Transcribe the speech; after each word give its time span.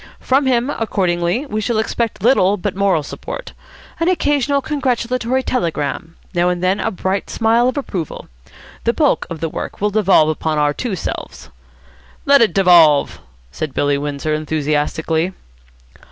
From 0.19 0.47
him, 0.47 0.71
accordingly, 0.71 1.45
we 1.45 1.61
shall 1.61 1.77
expect 1.77 2.23
little 2.23 2.57
but 2.57 2.75
moral 2.75 3.03
support. 3.03 3.53
An 3.99 4.07
occasional 4.07 4.59
congratulatory 4.59 5.43
telegram. 5.43 6.15
Now 6.33 6.49
and 6.49 6.63
then 6.63 6.79
a 6.79 6.89
bright 6.89 7.29
smile 7.29 7.67
of 7.69 7.77
approval. 7.77 8.27
The 8.83 8.93
bulk 8.93 9.27
of 9.29 9.41
the 9.41 9.49
work 9.49 9.79
will 9.79 9.91
devolve 9.91 10.29
upon 10.29 10.57
our 10.57 10.73
two 10.73 10.95
selves." 10.95 11.51
"Let 12.25 12.41
it 12.41 12.51
devolve," 12.51 13.19
said 13.51 13.75
Billy 13.75 13.99
Windsor, 13.99 14.33
enthusiastically. 14.33 15.33